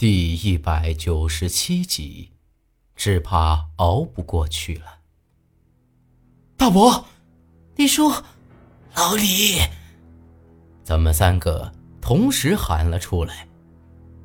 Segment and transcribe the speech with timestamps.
[0.00, 2.30] 第一百九十七集，
[2.96, 5.00] 只怕熬不过去了。
[6.56, 7.04] 大伯，
[7.76, 8.10] 李叔，
[8.94, 9.60] 老李，
[10.82, 13.46] 咱们三个同时喊了出来。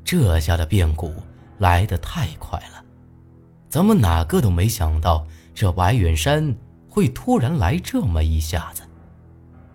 [0.06, 1.14] 这下的变故
[1.58, 2.82] 来得太快了，
[3.68, 6.56] 咱们哪个都没想到，这白远山
[6.88, 8.82] 会突然来这么一下子。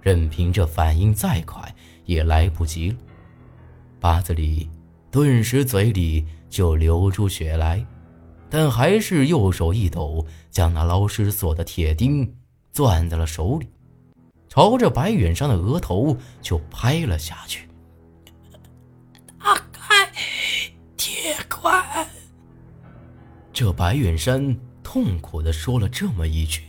[0.01, 1.75] 任凭这反应再快，
[2.07, 2.97] 也来不及了。
[4.01, 4.67] 八子里。
[5.11, 7.85] 顿时嘴里就流出血来，
[8.49, 12.33] 但还是右手一抖，将那捞尸锁的铁钉
[12.73, 13.69] 攥在了手里，
[14.49, 17.69] 朝着白远山的额头就拍了下去。
[19.39, 20.13] 打开
[20.97, 22.07] 铁棺！
[23.53, 26.63] 这白远山痛苦地说了这么一句，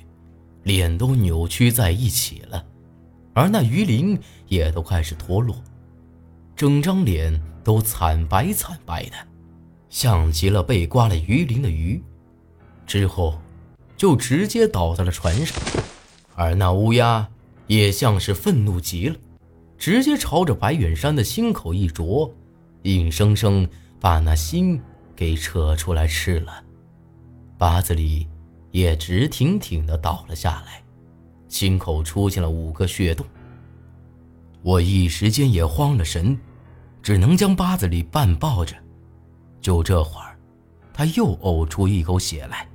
[0.63, 2.66] 脸都扭曲在一起了，
[3.34, 5.55] 而那鱼鳞也都开始脱落，
[6.55, 7.40] 整张脸。
[7.63, 9.15] 都惨白惨白的，
[9.90, 12.01] 像极了被刮了鱼鳞的鱼。
[12.85, 13.40] 之后，
[13.95, 15.62] 就直接倒在了船上。
[16.35, 17.27] 而那乌鸦
[17.68, 19.15] 也像是愤怒极了，
[19.77, 22.34] 直接朝着白远山的心口一啄，
[22.84, 23.68] 硬生生
[23.99, 24.81] 把那心
[25.15, 26.63] 给扯出来吃了。
[27.57, 28.27] 八子里
[28.71, 30.81] 也直挺挺的倒了下来，
[31.48, 33.25] 心口出现了五个血洞。
[34.63, 36.37] 我一时间也慌了神。
[37.02, 38.76] 只能将八子里半抱着，
[39.60, 40.38] 就这会儿，
[40.94, 42.68] 他又呕出一口血来。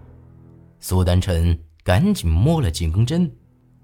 [0.80, 3.30] 苏丹臣赶紧摸了几根针，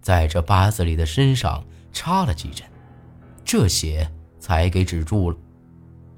[0.01, 2.67] 在这八子里的身上插了几针，
[3.45, 5.37] 这血才给止住了。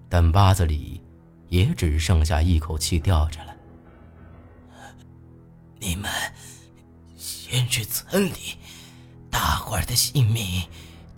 [0.09, 1.03] 但八子里
[1.49, 3.55] 也只剩下一口气吊着了。
[5.81, 6.11] 你们
[7.17, 8.57] 先去村里，
[9.31, 10.63] 大伙儿的性命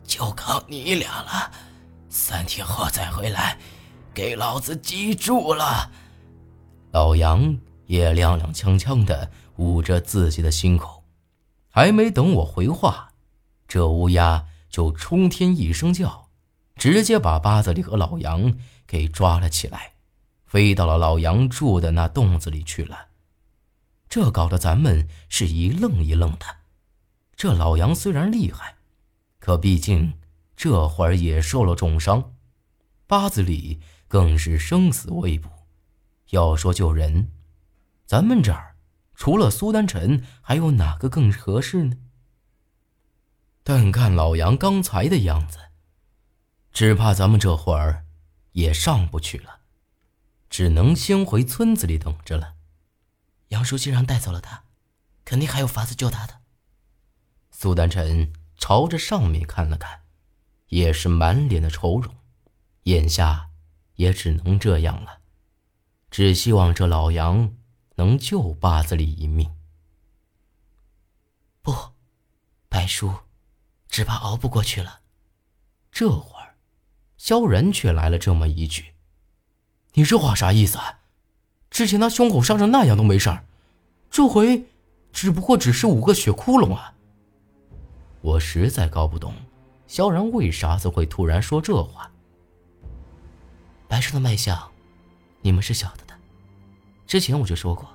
[0.04, 1.52] 就靠你俩了。
[2.18, 3.58] 三天后再回来，
[4.14, 5.92] 给老子记住了。
[6.90, 11.04] 老杨也踉踉跄跄的捂着自己的心口，
[11.68, 13.12] 还没等我回话，
[13.68, 16.28] 这乌鸦就冲天一声叫，
[16.76, 18.54] 直接把八子里和老杨
[18.86, 19.92] 给抓了起来，
[20.46, 23.08] 飞到了老杨住的那洞子里去了。
[24.08, 26.46] 这搞得咱们是一愣一愣的。
[27.36, 28.76] 这老杨虽然厉害，
[29.38, 30.14] 可毕竟……
[30.56, 32.34] 这会儿也受了重伤，
[33.06, 35.50] 八子里更是生死未卜。
[36.30, 37.30] 要说救人，
[38.06, 38.76] 咱们这儿
[39.14, 41.96] 除了苏丹臣，还有哪个更合适呢？
[43.62, 45.58] 但看老杨刚才的样子，
[46.72, 48.06] 只怕咱们这会儿
[48.52, 49.60] 也上不去了，
[50.48, 52.54] 只能先回村子里等着了。
[53.48, 54.64] 杨叔既然带走了他，
[55.24, 56.40] 肯定还有法子救他的。
[57.50, 60.05] 苏丹臣朝着上面看了看。
[60.68, 62.14] 也是满脸的愁容，
[62.84, 63.48] 眼下
[63.94, 65.18] 也只能这样了，
[66.10, 67.54] 只希望这老杨
[67.96, 69.50] 能救八子里一命。
[71.62, 71.74] 不，
[72.68, 73.12] 白叔，
[73.88, 75.00] 只怕熬不过去了。
[75.90, 76.56] 这会儿，
[77.16, 78.94] 萧然却来了这么一句
[79.94, 80.78] ：“你这话啥意思？
[80.78, 81.00] 啊？
[81.70, 83.44] 之前他胸口伤成那样都没事儿，
[84.10, 84.66] 这回
[85.12, 86.94] 只不过只是五个血窟窿啊！”
[88.20, 89.34] 我实在搞不懂。
[89.86, 92.10] 萧然为啥子会突然说这话？
[93.88, 94.70] 白叔的脉象，
[95.42, 96.14] 你们是晓得的。
[97.06, 97.88] 之前我就说过，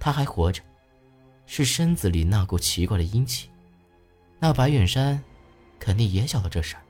[0.00, 0.60] 他还活着，
[1.46, 3.48] 是身子里那股奇怪的阴气。
[4.40, 5.22] 那白远山
[5.78, 6.82] 肯定也晓得这事儿。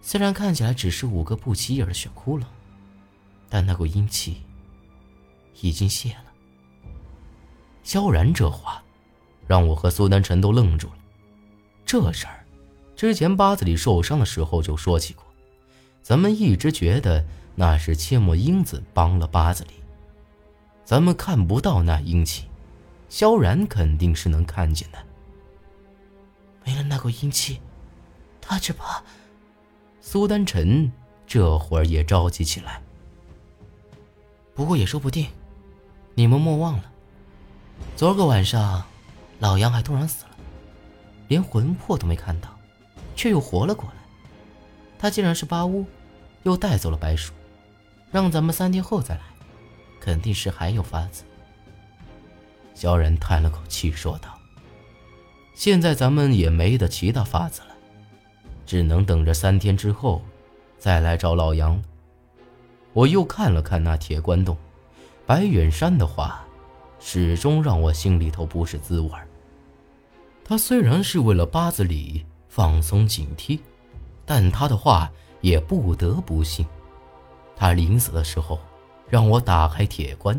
[0.00, 2.44] 虽然看起来只是五个不起眼的血窟窿，
[3.48, 4.42] 但那股阴气
[5.60, 6.24] 已经泄了。
[7.84, 8.82] 萧然这话，
[9.46, 10.98] 让我和苏丹臣都愣住了。
[11.86, 12.41] 这事儿。
[13.02, 15.24] 之前八子里受伤的时候就说起过，
[16.04, 17.24] 咱们一直觉得
[17.56, 19.70] 那是切莫英子帮了八子里，
[20.84, 22.44] 咱们看不到那阴气，
[23.08, 24.98] 萧然肯定是能看见的。
[26.64, 27.60] 没了那股阴气，
[28.40, 29.02] 他只怕……
[30.00, 30.88] 苏丹臣
[31.26, 32.80] 这会儿也着急起来。
[34.54, 35.26] 不过也说不定，
[36.14, 36.84] 你们莫忘了，
[37.96, 38.84] 昨个晚上，
[39.40, 40.36] 老杨还突然死了，
[41.26, 42.48] 连魂魄都没看到。
[43.22, 43.94] 却又活了过来。
[44.98, 45.86] 他既然是八巫，
[46.42, 47.32] 又带走了白鼠，
[48.10, 49.20] 让咱们三天后再来，
[50.00, 51.22] 肯定是还有法子。
[52.74, 54.36] 萧然叹了口气说道
[55.54, 57.68] ：“现在咱们也没得其他法子了，
[58.66, 60.20] 只能等着三天之后
[60.76, 61.80] 再来找老杨。”
[62.92, 64.58] 我又看了看那铁棺洞，
[65.24, 66.44] 白远山的话，
[66.98, 69.10] 始终让我心里头不是滋味
[70.42, 72.26] 他虽然是为了八子里。
[72.54, 73.58] 放松警惕，
[74.26, 75.10] 但他的话
[75.40, 76.66] 也不得不信。
[77.56, 78.60] 他临死的时候
[79.08, 80.38] 让我打开铁棺，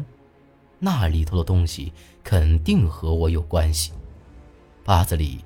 [0.77, 1.91] 那里头的东西
[2.23, 3.93] 肯定和我有关系，
[4.83, 5.43] 八字里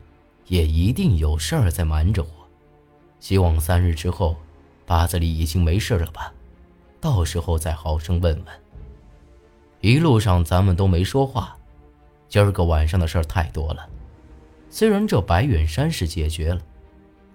[0.47, 2.29] 也一定有事儿在瞒着我。
[3.21, 4.35] 希望三日之后，
[4.85, 6.33] 八字里已经没事了吧？
[6.99, 8.45] 到时候再好生问问。
[9.79, 11.55] 一路上咱们都没说话，
[12.27, 13.87] 今儿个晚上的事儿太多了。
[14.69, 16.61] 虽然这白远山是解决了，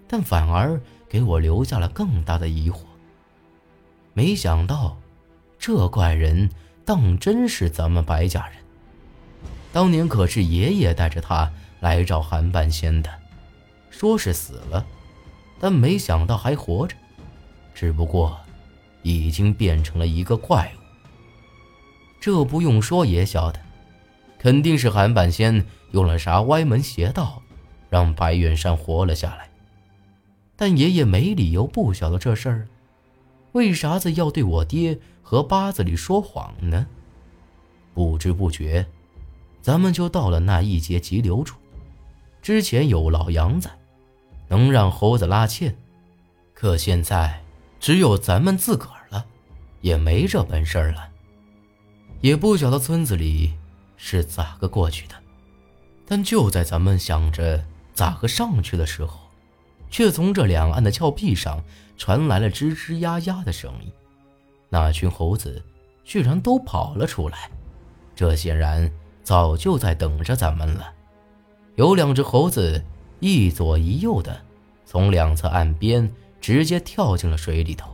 [0.06, 2.80] 但反而给我留下了更大的疑惑。
[4.14, 4.96] 没想到，
[5.58, 6.50] 这怪人
[6.84, 8.56] 当真是咱们白家人。
[9.72, 11.50] 当年可是爷爷带着他
[11.80, 13.10] 来找韩半仙的，
[13.90, 14.84] 说是死了，
[15.58, 16.94] 但没想到还活着，
[17.74, 18.38] 只不过
[19.00, 20.82] 已经变成了一个怪物。
[22.20, 23.58] 这不用说也晓得，
[24.38, 27.40] 肯定是韩半仙用了啥歪门邪道，
[27.88, 29.48] 让白远山活了下来。
[30.56, 32.68] 但爷爷没理由不晓得这事儿。
[33.52, 36.86] 为啥子要对我爹和八字里说谎呢？
[37.94, 38.86] 不知不觉，
[39.60, 41.58] 咱们就到了那一节急流处。
[42.40, 43.70] 之前有老杨在，
[44.48, 45.76] 能让猴子拉纤，
[46.54, 47.42] 可现在
[47.78, 49.26] 只有咱们自个儿了，
[49.82, 51.10] 也没这本事了。
[52.22, 53.52] 也不晓得村子里
[53.96, 55.14] 是咋个过去的，
[56.12, 57.64] 但就在咱们想着
[57.94, 59.18] 咋个上去的时候，
[59.88, 61.64] 却从这两岸的峭壁上。
[61.96, 63.90] 传来了吱吱呀呀的声音，
[64.68, 65.62] 那群猴子
[66.04, 67.50] 居然都跑了出来，
[68.14, 68.90] 这显然
[69.22, 70.92] 早就在等着咱们了。
[71.76, 72.84] 有两只猴子
[73.20, 74.38] 一左一右的
[74.84, 76.12] 从两侧岸边
[76.42, 77.90] 直接跳进了水里头，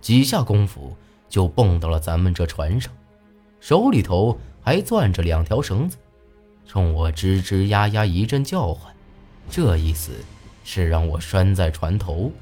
[0.00, 0.94] 几下功夫
[1.28, 2.92] 就蹦到了咱们这船上，
[3.58, 5.96] 手里头还攥着两条绳子，
[6.66, 8.94] 冲我吱吱呀呀一阵叫唤，
[9.50, 10.12] 这意思
[10.64, 12.32] 是让我拴在船头。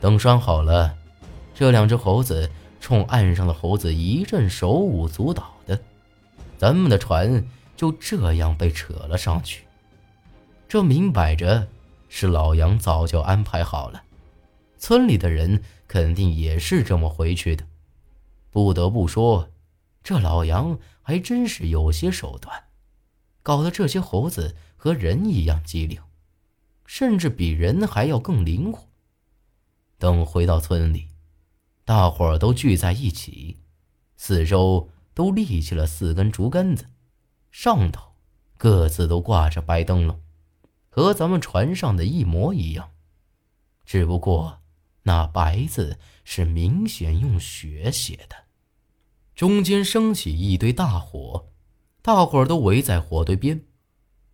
[0.00, 0.96] 等拴好了，
[1.54, 2.50] 这两只猴子
[2.80, 5.78] 冲岸上的猴子一阵手舞足蹈的，
[6.56, 7.44] 咱们的船
[7.76, 9.64] 就这样被扯了上去。
[10.66, 11.68] 这明摆着
[12.08, 14.02] 是老杨早就安排好了，
[14.78, 17.64] 村里的人肯定也是这么回去的。
[18.50, 19.50] 不得不说，
[20.02, 22.64] 这老杨还真是有些手段，
[23.50, 26.00] 搞得这些猴子和人一样机灵，
[26.86, 28.86] 甚至比人还要更灵活。
[29.98, 31.08] 等回到村里，
[31.84, 33.58] 大伙儿都聚在一起，
[34.16, 36.90] 四周都立起了四根竹竿子，
[37.50, 38.12] 上头
[38.56, 40.20] 各自都挂着白灯笼，
[40.88, 42.92] 和咱们船上的一模一样，
[43.84, 44.60] 只不过
[45.02, 48.44] 那白字是明显用血写的。
[49.34, 51.49] 中间升起一堆大火，
[52.02, 53.60] 大伙儿都围在火堆边，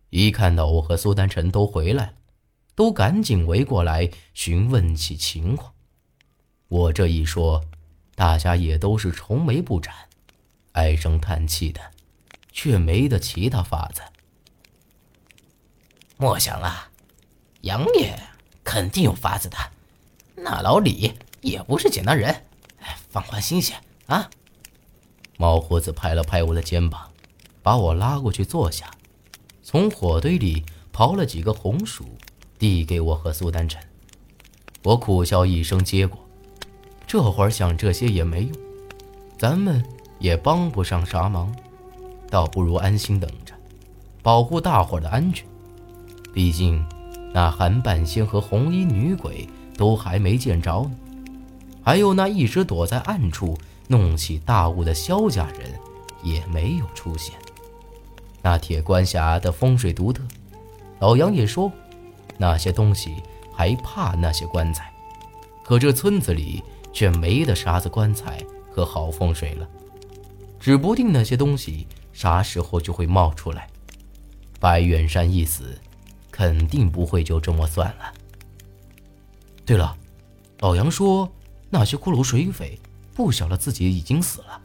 [0.09, 2.13] 一看到我和苏丹晨都回来了。
[2.75, 5.73] 都赶紧围过来询问起情况。
[6.67, 7.65] 我这一说，
[8.13, 9.91] 大家也都是愁眉不展，
[10.73, 11.81] 唉声叹气的，
[12.51, 14.03] 却没得其他法子。
[16.17, 16.89] 莫想了，
[17.61, 18.15] 杨爷
[18.63, 19.57] 肯定有法子的。
[20.35, 21.11] 那老李
[21.41, 22.45] 也不是简单人，
[23.09, 23.73] 放宽心些
[24.05, 24.29] 啊！
[25.37, 27.11] 毛胡子拍了拍我的肩膀，
[27.67, 28.89] 把我拉过去坐下，
[29.61, 32.05] 从火堆里刨了几个红薯。
[32.57, 33.83] 递给我和苏丹晨，
[34.83, 36.17] 我苦笑一声接过。
[37.05, 38.51] 这会儿想这些也没用，
[39.37, 39.83] 咱们
[40.17, 41.53] 也帮不上啥忙，
[42.29, 43.53] 倒不如安心等着，
[44.23, 45.45] 保护大伙的安全。
[46.33, 46.81] 毕竟
[47.33, 49.45] 那韩半仙和红衣女鬼
[49.75, 50.91] 都还没见着呢，
[51.83, 53.57] 还有那一直躲在暗处
[53.89, 55.77] 弄起大雾的萧家人
[56.23, 57.35] 也没有出现。
[58.47, 60.23] 那铁棺峡的风水独特，
[60.99, 61.69] 老杨也说。
[62.37, 63.15] 那些东西
[63.53, 64.89] 还怕那些棺材，
[65.65, 66.63] 可这村子里
[66.93, 69.67] 却没得啥子棺材和好风水了，
[70.61, 73.67] 指不定那些东西啥时候就会冒出来。
[74.61, 75.77] 白远山一死，
[76.31, 78.13] 肯定不会就这么算了。
[79.65, 79.97] 对了，
[80.59, 81.29] 老杨说
[81.69, 82.79] 那些骷髅水匪
[83.13, 84.61] 不晓得自己已经死了，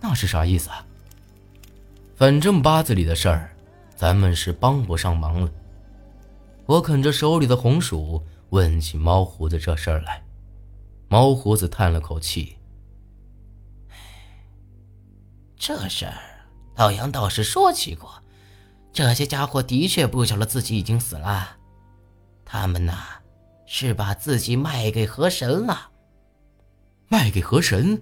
[0.00, 0.84] 那是啥意思啊？
[2.22, 3.50] 反正八字里的事儿，
[3.96, 5.50] 咱们是帮不上忙了。
[6.66, 10.22] 我啃着手里的红薯，问起猫胡子这事儿来。
[11.08, 12.56] 猫胡子叹了口气
[15.58, 16.14] ：“这事儿，
[16.76, 18.22] 老杨倒是说起过，
[18.92, 21.56] 这些家伙的确不晓得自己已经死了。
[22.44, 22.98] 他们呐，
[23.66, 25.90] 是把自己卖给河神了。
[27.08, 28.00] 卖给河神？”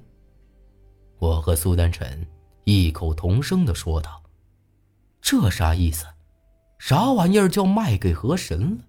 [1.18, 2.26] 我和苏丹晨
[2.64, 4.22] 异口同声的说道
[5.20, 6.06] ：“这啥意思？”
[6.80, 8.84] 啥玩意儿叫卖给河神了？